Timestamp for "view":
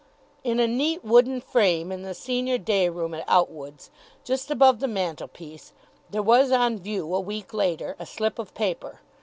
6.79-7.13